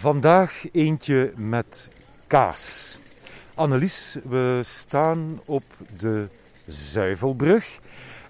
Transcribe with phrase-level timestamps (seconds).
[0.00, 1.90] Vandaag eentje met
[2.26, 2.98] kaas.
[3.54, 5.62] Annelies, we staan op
[5.98, 6.28] de
[6.66, 7.78] Zuivelbrug.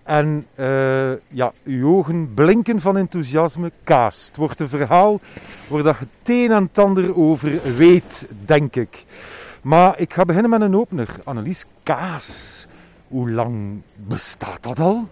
[0.02, 3.72] En uh, ja, uw ogen blinken van enthousiasme.
[3.84, 4.26] Kaas.
[4.26, 5.20] Het wordt een verhaal
[5.66, 9.04] waar dat je het een en het ander over weet, denk ik.
[9.62, 11.08] Maar ik ga beginnen met een opener.
[11.24, 12.66] Annelies, kaas.
[13.08, 15.08] Hoe lang bestaat dat al?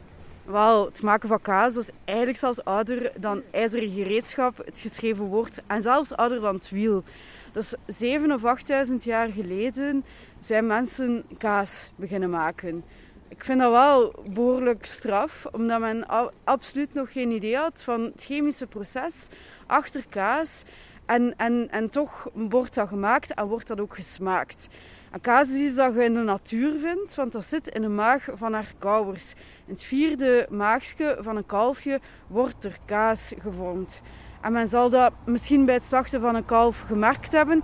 [0.47, 5.63] Wel, het maken van kaas is eigenlijk zelfs ouder dan ijzeren gereedschap, het geschreven woord,
[5.67, 7.05] en zelfs ouder dan het wiel.
[7.53, 10.05] Dus 7 of 8000 jaar geleden
[10.41, 12.85] zijn mensen kaas beginnen maken.
[13.29, 16.07] Ik vind dat wel behoorlijk straf, omdat men
[16.45, 19.29] absoluut nog geen idee had van het chemische proces
[19.67, 20.63] achter kaas.
[21.07, 24.69] En, en, en toch wordt dat gemaakt en wordt dat ook gesmaakt.
[25.15, 28.73] Iets dat je in de natuur vindt, want dat zit in de maag van haar
[28.79, 29.35] kauwers.
[29.67, 34.03] In het vierde maagje van een kalfje wordt er kaas gevormd.
[34.41, 37.63] En men zal dat misschien bij het slachten van een kalf gemerkt hebben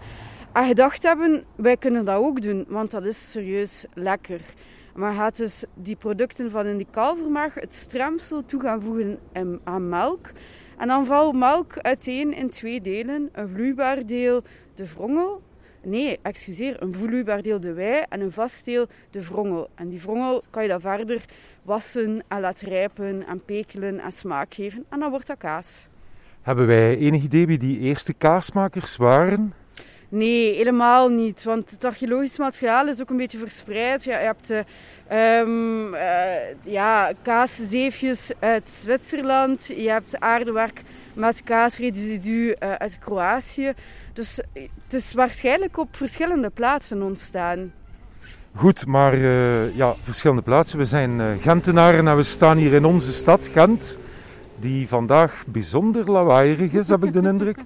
[0.53, 4.41] en gedacht hebben, wij kunnen dat ook doen, want dat is serieus lekker.
[4.95, 9.19] Maar gaat dus die producten van in die kalvermaag het stremsel toe gaan voegen
[9.65, 10.31] aan melk.
[10.77, 13.29] En dan valt melk uiteen in twee delen.
[13.33, 14.43] Een vloeibaar deel,
[14.75, 15.43] de vrongel,
[15.85, 19.69] Nee, excuseer, een vloeibaar deel de wei en een vast deel de vrongel.
[19.75, 21.25] En die vrongel kan je dan verder
[21.63, 24.85] wassen en laten rijpen en pekelen en smaak geven.
[24.89, 25.89] En dan wordt dat kaas.
[26.43, 29.55] Hebben wij enig idee wie die eerste kaasmakers waren?
[30.09, 31.45] Nee, helemaal niet.
[31.45, 34.05] Want het archeologisch materiaal is ook een beetje verspreid.
[34.05, 39.67] Ja, je hebt um, uh, ja, kaaszeefjes uit Zwitserland.
[39.67, 40.83] Je hebt aardewerk
[41.15, 43.73] met kaasresidu uh, uit Kroatië.
[44.13, 47.73] Dus het is waarschijnlijk op verschillende plaatsen ontstaan.
[48.55, 50.79] Goed, maar uh, ja, verschillende plaatsen.
[50.79, 53.99] We zijn uh, Gentenaren en we staan hier in onze stad, Gent,
[54.59, 57.59] die vandaag bijzonder lawaaierig is, heb ik de indruk.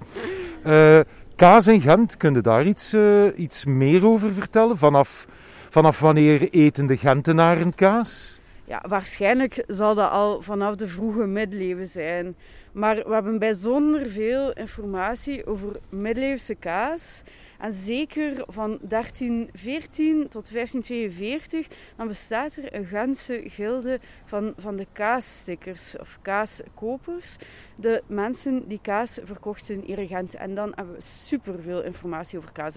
[0.67, 1.01] Uh,
[1.37, 2.97] kaas in Gent, kun je daar iets,
[3.37, 4.79] iets meer over vertellen?
[4.79, 5.27] Vanaf,
[5.71, 8.41] vanaf wanneer eten de Gentenaren kaas?
[8.65, 12.37] Ja, waarschijnlijk zal dat al vanaf de vroege middeleeuwen zijn.
[12.77, 17.23] Maar we hebben bijzonder veel informatie over middeleeuwse kaas.
[17.59, 21.67] En zeker van 1314 tot 1542,
[21.97, 27.37] dan bestaat er een ganse gilde van, van de kaasstickers of kaaskopers.
[27.77, 30.35] De mensen die kaas verkochten in Gent.
[30.35, 32.77] En dan hebben we superveel informatie over kaas.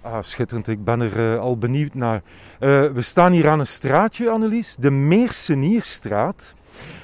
[0.00, 0.68] Ah, schitterend.
[0.68, 2.22] Ik ben er uh, al benieuwd naar.
[2.60, 4.76] Uh, we staan hier aan een straatje, Annelies.
[4.76, 6.56] De Meersenierstraat.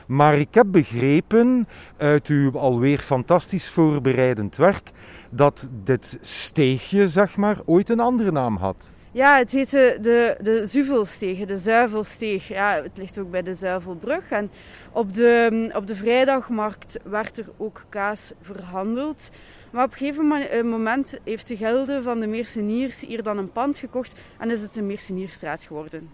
[0.07, 4.91] Maar ik heb begrepen uit uw alweer fantastisch voorbereidend werk
[5.31, 8.93] dat dit steegje, zeg maar, ooit een andere naam had.
[9.15, 12.49] Ja, het heette de, de Zuvelsteeg, de Zuivelsteeg.
[12.49, 14.31] Ja, het ligt ook bij de Zuivelbrug.
[14.31, 14.51] En
[14.93, 19.31] op de, op de vrijdagmarkt werd er ook kaas verhandeld.
[19.71, 23.53] Maar op een gegeven eh, moment heeft de gilde van de Meerseniers hier dan een
[23.53, 26.09] pand gekocht en is het de Meersenierstraat geworden.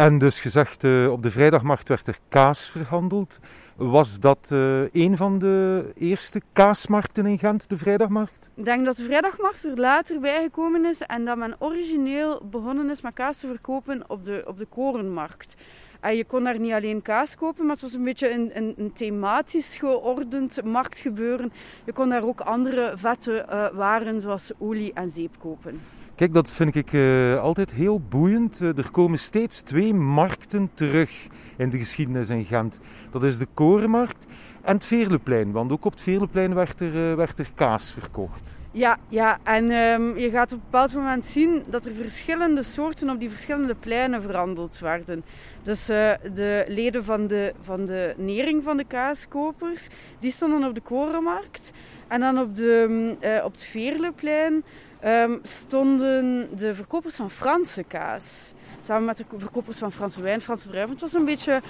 [0.00, 3.40] En dus gezegd, uh, op de vrijdagmarkt werd er kaas verhandeld.
[3.76, 8.50] Was dat uh, een van de eerste kaasmarkten in Gent, de vrijdagmarkt?
[8.54, 13.02] Ik denk dat de vrijdagmarkt er later bijgekomen is en dat men origineel begonnen is
[13.02, 15.56] met kaas te verkopen op de, op de korenmarkt.
[16.00, 18.74] En je kon daar niet alleen kaas kopen, maar het was een beetje een, een,
[18.76, 21.52] een thematisch geordend marktgebeuren.
[21.84, 25.80] Je kon daar ook andere vette uh, waren zoals olie en zeep kopen.
[26.20, 28.60] Kijk, dat vind ik uh, altijd heel boeiend.
[28.60, 31.26] Uh, er komen steeds twee markten terug
[31.56, 32.80] in de geschiedenis in Gent.
[33.10, 34.26] Dat is de Korenmarkt
[34.62, 35.52] en het Veerleplein.
[35.52, 38.60] Want ook op het Veerleplein werd er, uh, werd er kaas verkocht.
[38.70, 39.38] Ja, ja.
[39.42, 43.30] en um, je gaat op een bepaald moment zien dat er verschillende soorten op die
[43.30, 45.24] verschillende pleinen verhandeld werden.
[45.62, 49.88] Dus de leden van de, van de nering van de kaaskopers,
[50.18, 51.72] die stonden op de Korenmarkt.
[52.08, 54.64] En dan op, de, op het Veerleplein
[55.04, 58.52] um, stonden de verkopers van Franse kaas.
[58.82, 60.92] Samen met de verkopers van Franse wijn, Franse druiven.
[60.92, 61.62] Het was een beetje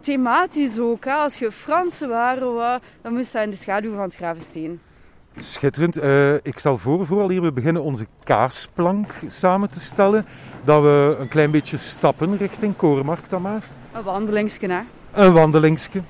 [0.00, 1.04] thematisch ook.
[1.04, 1.12] Hè?
[1.12, 4.80] Als je Franse waren dan moest dat in de schaduw van het Gravensteen.
[5.40, 5.96] Schitterend.
[5.96, 10.26] Uh, ik stel voor, vooral hier we beginnen onze kaasplank samen te stellen,
[10.64, 13.64] dat we een klein beetje stappen richting Korenmarkt dan maar.
[13.92, 14.80] Een wandelingsje, hè?
[15.12, 16.02] Een wandelingsje.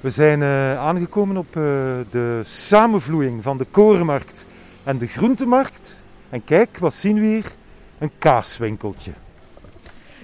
[0.00, 1.62] We zijn uh, aangekomen op uh,
[2.10, 4.46] de samenvloeiing van de korenmarkt
[4.84, 6.02] en de groentemarkt.
[6.30, 7.52] En kijk, wat zien we hier?
[7.98, 9.12] Een kaaswinkeltje.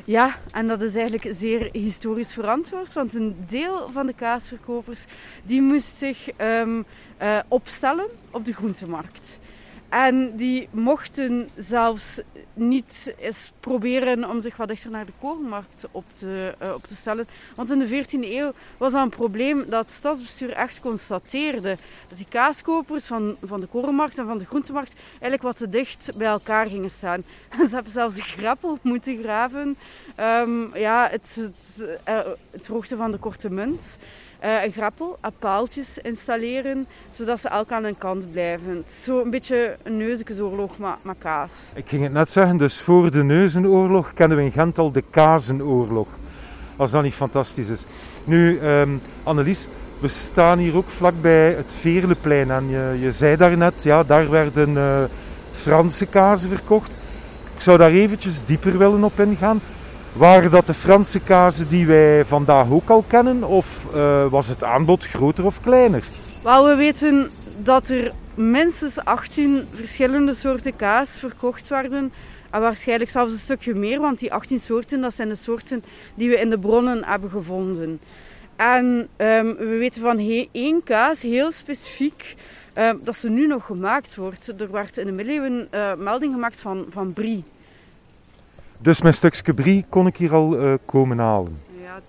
[0.04, 5.04] Ja, en dat is eigenlijk zeer historisch verantwoord, want een deel van de kaasverkopers
[5.42, 6.82] die moest zich ehm,
[7.16, 9.38] eh, opstellen op de groentemarkt.
[9.94, 12.20] En die mochten zelfs
[12.54, 16.96] niet eens proberen om zich wat dichter naar de korenmarkt op te, uh, op te
[16.96, 17.28] stellen.
[17.54, 21.76] Want in de 14e eeuw was dat een probleem dat het stadsbestuur echt constateerde.
[22.08, 26.10] Dat die kaaskopers van, van de korenmarkt en van de groentemarkt eigenlijk wat te dicht
[26.16, 27.22] bij elkaar gingen staan.
[27.68, 29.76] Ze hebben zelfs een moeten graven.
[30.20, 32.18] Um, ja, het, het, uh,
[32.50, 32.66] het
[32.96, 33.98] van de korte munt.
[34.44, 38.84] Uh, een grappel, paaltjes installeren, zodat ze elk aan een kant blijven.
[39.02, 41.52] Zo een beetje een neuzekenoorlog met, met kaas.
[41.74, 45.04] Ik ging het net zeggen, dus voor de neuzenoorlog kennen we in Gent al de
[45.10, 46.08] kazenoorlog.
[46.76, 47.84] Als dat niet fantastisch is.
[48.24, 49.68] Nu, um, Annelies,
[50.00, 52.50] we staan hier ook vlakbij het Veerleplein.
[52.50, 55.04] En je, je zei daarnet, ja, daar werden uh,
[55.52, 56.96] Franse kazen verkocht.
[57.54, 59.60] Ik zou daar eventjes dieper willen op ingaan.
[60.14, 63.44] Waren dat de Franse kazen die wij vandaag ook al kennen?
[63.44, 66.04] Of uh, was het aanbod groter of kleiner?
[66.42, 67.30] Wel, we weten
[67.62, 72.12] dat er minstens 18 verschillende soorten kaas verkocht werden.
[72.50, 75.84] En waarschijnlijk zelfs een stukje meer, want die 18 soorten dat zijn de soorten
[76.14, 78.00] die we in de bronnen hebben gevonden.
[78.56, 82.34] En um, we weten van één kaas heel specifiek
[82.78, 84.60] um, dat ze nu nog gemaakt wordt.
[84.60, 87.44] Er werd in de middeleeuwen uh, melding gemaakt van, van brie.
[88.84, 91.58] Dus mijn stukje brie kon ik hier al uh, komen halen.
[91.82, 92.00] Ja,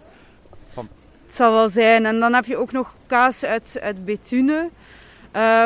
[0.74, 0.88] Van...
[1.26, 2.06] het zal wel zijn.
[2.06, 4.70] En dan heb je ook nog kaas uit, uit Bethune.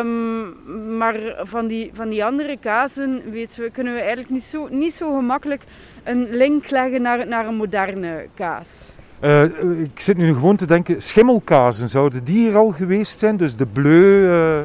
[0.02, 4.68] Um, maar van die, van die andere kazen weten we, kunnen we eigenlijk niet zo,
[4.72, 5.64] niet zo gemakkelijk
[6.04, 8.94] een link leggen naar, naar een moderne kaas.
[9.22, 9.44] Uh,
[9.84, 13.38] ik zit nu gewoon te denken, schimmelkazen, zouden die hier al geweest zijn?
[13.38, 14.24] Dus de bleu...
[14.24, 14.60] Uh...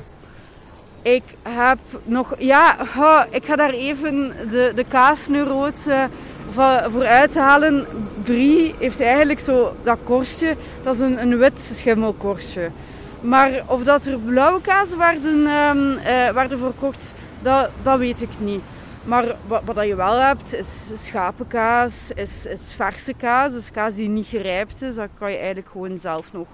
[1.02, 6.05] Ik heb nog, ja, oh, ik ga daar even de, de kaasneuroot uh,
[6.91, 7.87] voor uit te halen.
[8.23, 12.70] Brie heeft eigenlijk zo dat korstje, dat is een, een wit schimmelkorstje.
[13.20, 18.62] Maar of dat er blauwe kaas werden, uh, werden verkocht, dat, dat weet ik niet.
[19.05, 23.52] Maar wat, wat je wel hebt, is schapenkaas, is, is verse kaas.
[23.52, 26.49] Dus kaas die niet gerijpt is, dat kan je eigenlijk gewoon zelf nog,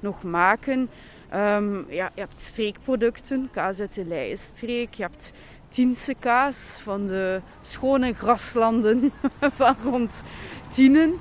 [0.00, 0.90] nog maken.
[1.34, 4.94] Um, ja, je hebt streekproducten, kaas uit de Leijenstreek.
[4.94, 5.32] Je hebt
[5.72, 9.12] Tiense kaas van de schone graslanden
[9.60, 10.22] van rond
[10.70, 11.14] Tienen.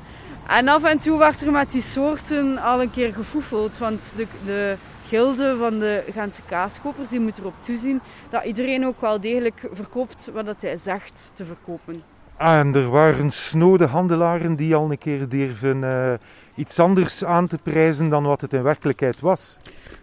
[0.47, 3.77] En af en toe werd er met die soorten al een keer gefoefeld.
[3.77, 4.75] Want de, de
[5.07, 10.29] gilde van de Gentse kaaskopers die moet erop toezien dat iedereen ook wel degelijk verkoopt
[10.33, 12.03] wat hij zegt te verkopen.
[12.37, 16.13] En er waren snode handelaren die al een keer durven uh,
[16.55, 19.57] iets anders aan te prijzen dan wat het in werkelijkheid was.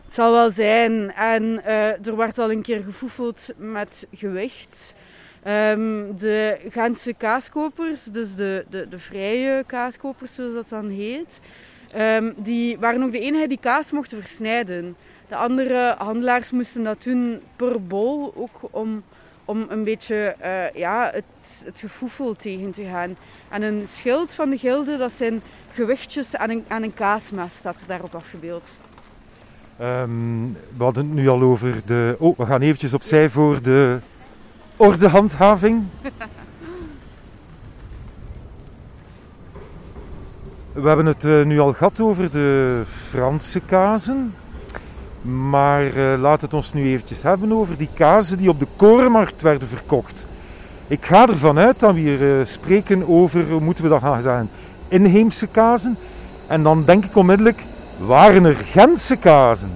[0.08, 1.14] Het zal wel zijn.
[1.14, 4.94] En uh, er werd al een keer gefoefeld met gewicht.
[5.46, 11.40] Um, de Gentse kaaskopers, dus de, de, de vrije kaaskopers zoals dat dan heet,
[11.96, 14.96] um, die waren ook de enige die kaas mochten versnijden.
[15.28, 19.02] De andere handelaars moesten dat doen per bol, ook om,
[19.44, 23.16] om een beetje uh, ja, het, het gefoefel tegen te gaan.
[23.48, 27.82] En een schild van de gilde, dat zijn gewichtjes aan een, aan een kaasmes, staat
[27.86, 28.70] daarop afgebeeld.
[29.80, 32.16] Um, we hadden het nu al over de...
[32.18, 33.98] Oh, we gaan eventjes opzij voor de
[34.76, 35.82] ordehandhaving.
[40.72, 44.34] we hebben het uh, nu al gehad over de Franse kazen.
[45.22, 49.42] Maar uh, laat het ons nu eventjes hebben over die kazen die op de korenmarkt
[49.42, 50.26] werden verkocht.
[50.86, 54.22] Ik ga ervan uit dat we hier uh, spreken over, hoe moeten we dat gaan
[54.22, 54.50] zeggen,
[54.88, 55.96] inheemse kazen.
[56.46, 57.62] En dan denk ik onmiddellijk,
[57.98, 59.70] waren er Gentse kazen?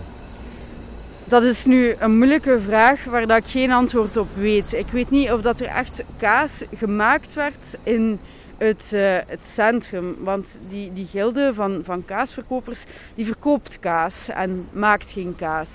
[1.25, 4.73] Dat is nu een moeilijke vraag waar dat ik geen antwoord op weet.
[4.73, 8.19] Ik weet niet of dat er echt kaas gemaakt werd in
[8.59, 10.17] het, uh, het centrum.
[10.19, 15.71] Want die, die gilde van, van kaasverkopers, die verkoopt kaas en maakt geen kaas.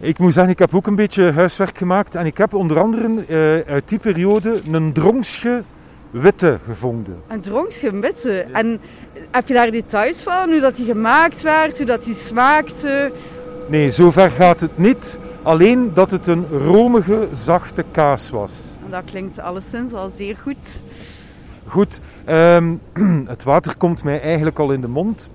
[0.00, 2.14] Ik moet zeggen, ik heb ook een beetje huiswerk gemaakt.
[2.14, 5.62] En ik heb onder andere uh, uit die periode een drongsche
[6.10, 7.22] witte gevonden.
[7.28, 8.46] Een drongsche witte?
[8.52, 8.80] En
[9.30, 10.50] heb je daar details van?
[10.50, 13.12] Hoe dat die gemaakt werd, hoe dat die smaakte?
[13.66, 15.18] Nee, zover gaat het niet.
[15.42, 18.72] Alleen dat het een romige, zachte kaas was.
[18.90, 20.82] Dat klinkt alleszins al zeer goed.
[21.66, 22.80] Goed, um,
[23.26, 25.30] het water komt mij eigenlijk al in de mond.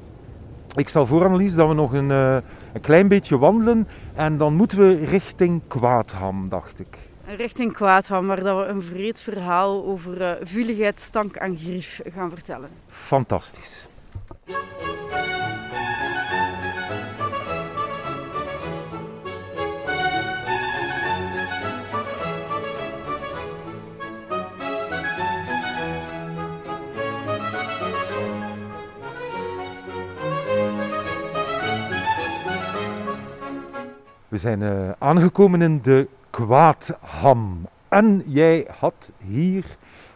[0.75, 2.37] Ik stel voor, Annelies, dat we nog een, uh,
[2.73, 3.87] een klein beetje wandelen.
[4.13, 9.21] En dan moeten we richting Kwaadham, dacht ik richting Kwaadham, waar dat we een vreed
[9.21, 12.69] verhaal over uh, vuiligheid, stank en grief gaan vertellen.
[12.87, 13.87] Fantastisch.
[34.27, 37.67] We zijn eh, aangekomen in de Kwaadham.
[37.89, 39.63] En jij had hier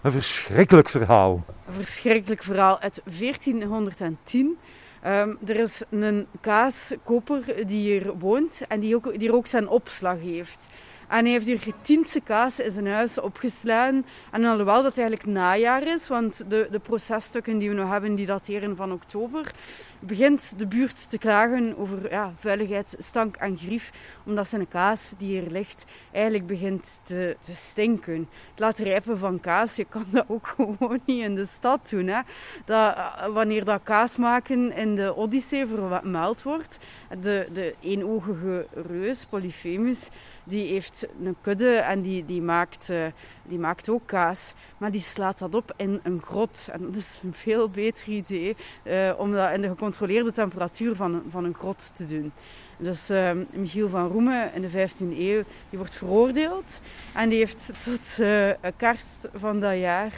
[0.01, 1.43] een verschrikkelijk verhaal.
[1.67, 4.57] Een verschrikkelijk verhaal uit 1410.
[5.05, 10.19] Um, er is een kaaskoper die hier woont en die, ook, die ook zijn opslag
[10.19, 10.67] heeft.
[11.07, 14.05] En hij heeft hier getiendse kaas in zijn huis opgeslagen.
[14.31, 18.25] En alhoewel dat eigenlijk najaar is, want de, de processtukken die we nu hebben, die
[18.25, 19.51] dateren van oktober,
[19.99, 23.91] begint de buurt te klagen over ja, vuiligheid, stank en grief.
[24.25, 28.29] Omdat zijn kaas die hier ligt eigenlijk begint te, te stinken.
[28.49, 32.07] Het laten rijpen van kaas, je kan dat ook gewoon niet in de stad doen.
[32.07, 32.19] Hè.
[32.65, 36.79] Dat, eh, wanneer dat kaas maken in de Odyssee vermeld wordt,
[37.21, 40.09] de, de eenogige reus, Polyphemus,
[40.47, 43.05] die heeft een kudde en die, die, maakt, uh,
[43.43, 44.53] die maakt ook kaas.
[44.77, 46.67] Maar die slaat dat op in een grot.
[46.71, 51.21] En dat is een veel beter idee uh, om dat in de gecontroleerde temperatuur van,
[51.29, 52.31] van een grot te doen.
[52.77, 56.81] Dus uh, Michiel van Roemen in de 15e eeuw, die wordt veroordeeld.
[57.13, 60.11] En die heeft tot uh, kerst van dat jaar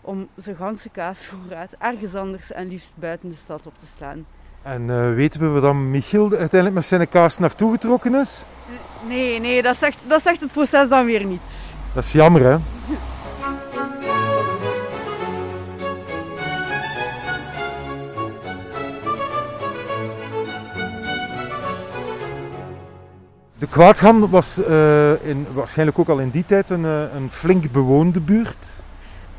[0.00, 4.26] om zijn ganse kaasvoorraad ergens anders en liefst buiten de stad op te slaan.
[4.62, 8.44] En uh, weten we waar dan Michiel uiteindelijk met zijn kaas naartoe getrokken is?
[9.08, 11.74] Nee, nee, dat zegt, dat zegt het proces dan weer niet.
[11.94, 12.56] Dat is jammer, hè?
[23.66, 27.72] De Kwaadgam was uh, in, waarschijnlijk ook al in die tijd een, uh, een flink
[27.72, 28.80] bewoonde buurt.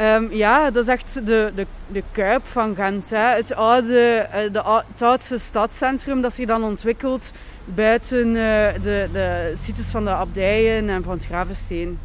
[0.01, 3.09] Um, ja, dat is echt de, de, de kuip van Gent.
[3.09, 3.35] Hè.
[3.35, 7.31] Het, oude, uh, de, het oudste stadscentrum dat zich dan ontwikkelt
[7.65, 11.99] buiten de, de sites van de abdijen en van het Gravensteen.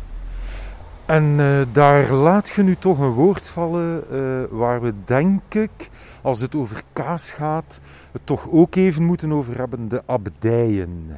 [1.07, 1.37] En
[1.73, 4.05] daar laat je nu toch een woord vallen
[4.51, 7.81] waar we denk ik, als het over kaas gaat,
[8.13, 11.17] het toch ook even moeten over hebben, de abdijen.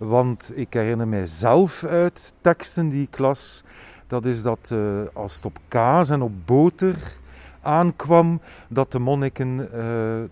[0.00, 3.64] Want ik herinner mijzelf uit teksten die ik las,
[4.06, 6.96] dat is dat uh, als het op kaas en op boter
[7.62, 9.84] aankwam, dat de monniken uh,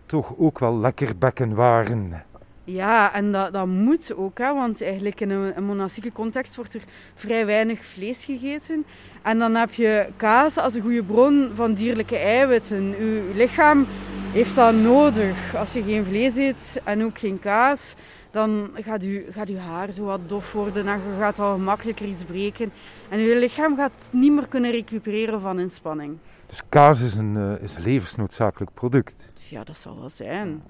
[0.07, 2.23] toch ook wel lekker bekken waren.
[2.65, 6.75] Ja, en dat, dat moet ook, hè, want eigenlijk in een, een monastieke context wordt
[6.75, 6.83] er
[7.15, 8.85] vrij weinig vlees gegeten.
[9.23, 12.95] En dan heb je kaas als een goede bron van dierlijke eiwitten.
[12.99, 13.87] Uw lichaam
[14.33, 15.57] heeft dat nodig.
[15.57, 17.95] Als je geen vlees eet en ook geen kaas,
[18.30, 22.06] dan gaat, u, gaat uw haar zo wat dof worden en je gaat al makkelijker
[22.06, 22.73] iets breken.
[23.08, 26.18] En uw lichaam gaat niet meer kunnen recupereren van inspanning.
[26.47, 29.32] Dus kaas is een, uh, is een levensnoodzakelijk product?
[29.49, 30.62] Ja, dat zal wel zijn.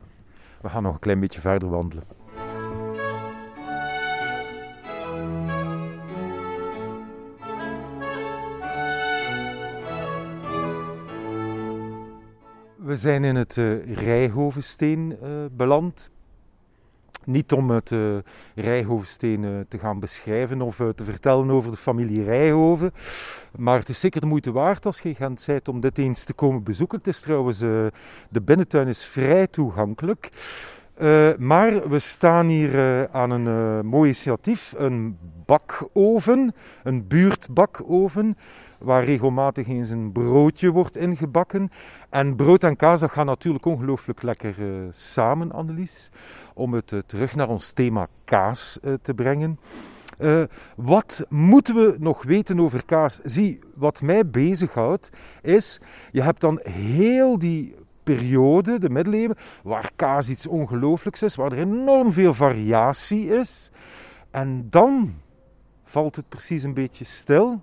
[0.61, 2.05] We gaan nog een klein beetje verder wandelen.
[12.77, 16.11] We zijn in het uh, Rijhovensteen uh, beland.
[17.29, 18.19] Niet om het uh,
[19.69, 22.93] te gaan beschrijven of uh, te vertellen over de familie Rijhoven.
[23.57, 26.33] Maar het is zeker de moeite waard als je Gent zijt om dit eens te
[26.33, 26.99] komen bezoeken.
[26.99, 30.31] Het is trouwens, de binnentuin is vrij toegankelijk.
[31.39, 38.37] Maar we staan hier aan een mooi initiatief, een bakoven, een buurtbakoven
[38.79, 41.71] waar regelmatig eens een broodje wordt ingebakken.
[42.11, 46.11] En brood en kaas, dat gaat natuurlijk ongelooflijk lekker uh, samen, Annelies,
[46.55, 49.59] om het uh, terug naar ons thema kaas uh, te brengen.
[50.77, 53.21] wat moeten we nog weten over kaas?
[53.25, 55.11] Zie, wat mij bezighoudt
[55.43, 57.75] is, je hebt dan heel die
[58.15, 63.71] periode, de middeleeuwen, waar kaas iets ongelooflijks is, waar er enorm veel variatie is.
[64.31, 65.15] En dan
[65.85, 67.61] valt het precies een beetje stil.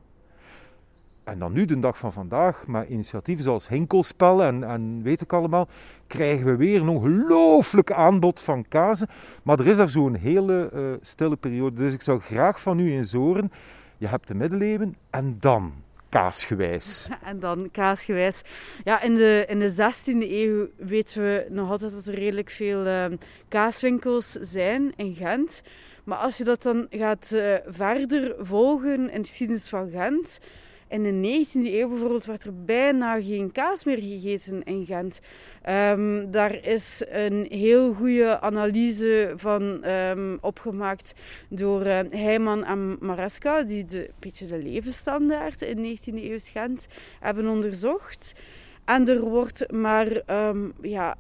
[1.23, 5.33] En dan nu, de dag van vandaag, met initiatieven zoals Hinkelspel en, en weet ik
[5.33, 5.67] allemaal,
[6.07, 9.07] krijgen we weer een ongelooflijk aanbod van kazen.
[9.43, 11.75] Maar er is daar zo'n hele uh, stille periode.
[11.75, 13.51] Dus ik zou graag van u eens horen.
[13.97, 15.73] Je hebt de middeleeuwen en dan
[16.15, 17.09] kaasgewijs.
[17.23, 18.41] En dan kaasgewijs.
[18.83, 22.85] Ja, in de, in de 16e eeuw weten we nog altijd dat er redelijk veel
[22.85, 23.05] uh,
[23.47, 25.61] kaaswinkels zijn in Gent.
[26.03, 30.39] Maar als je dat dan gaat uh, verder volgen in de geschiedenis van Gent
[30.87, 35.21] in de 19e eeuw bijvoorbeeld werd er bijna geen kaas meer gegeten in Gent.
[35.69, 41.13] Um, daar is een heel goede analyse van um, opgemaakt
[41.49, 46.87] door uh, Heijman en Maresca, die de, een beetje de levensstandaard in 19e eeuw Gent
[47.19, 48.41] hebben onderzocht.
[48.85, 51.17] En er wordt maar um, ja,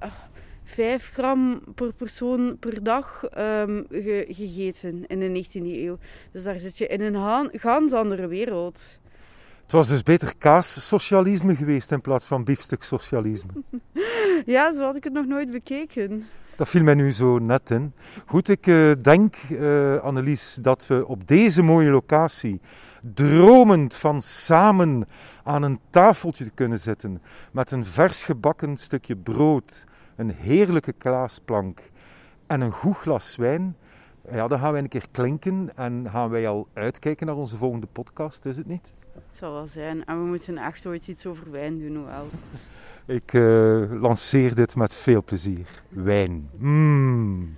[0.63, 5.97] 5 gram per persoon per dag ge gegeten in de 19e eeuw.
[6.31, 8.99] Dus daar zit je in een ganz andere wereld.
[9.65, 13.51] Het was dus beter kaassocialisme geweest in plaats van biefstuksocialisme.
[14.45, 16.27] ja, zo had ik het nog nooit bekeken.
[16.55, 17.93] Dat viel mij nu zo net in.
[18.25, 22.61] Goed, ik uh, denk, uh, Annelies, dat we op deze mooie locatie,
[23.13, 25.07] dromend van samen
[25.43, 29.83] aan een tafeltje te kunnen zitten, met een vers gebakken stukje brood,
[30.15, 31.79] een heerlijke klaasplank
[32.47, 33.75] en een goed glas wijn,
[34.31, 37.87] ja, dan gaan wij een keer klinken en gaan wij al uitkijken naar onze volgende
[37.91, 38.93] podcast, is het niet?
[39.13, 40.05] Het zal wel zijn.
[40.05, 42.27] En we moeten echt ooit iets over wijn doen, wel.
[43.05, 45.83] Ik uh, lanceer dit met veel plezier.
[45.89, 46.49] Wijn.
[46.57, 47.57] Mmm.